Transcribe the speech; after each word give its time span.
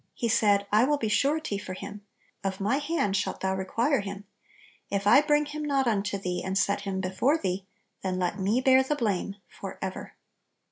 He 0.15 0.27
said, 0.27 0.65
"I 0.71 0.83
will 0.83 0.97
be 0.97 1.09
surety 1.09 1.59
for 1.59 1.75
him; 1.75 2.01
of 2.43 2.59
my 2.59 2.77
hand 2.77 3.15
shalt 3.15 3.41
thou 3.41 3.53
require 3.53 3.99
him: 3.99 4.23
if 4.89 5.05
I 5.05 5.21
bring 5.21 5.45
him 5.45 5.61
not 5.63 5.85
unto 5.85 6.17
thee, 6.17 6.41
and 6.43 6.57
set 6.57 6.81
him 6.81 7.01
before 7.01 7.37
thee, 7.37 7.67
then 8.01 8.17
let 8.17 8.39
me 8.39 8.61
bear 8.61 8.81
the 8.81 8.95
blame 8.95 9.35
forever." 9.47 10.13